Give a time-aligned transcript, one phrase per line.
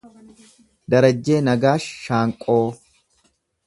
[0.89, 2.61] Darraajjee Nagaash Shaanqoo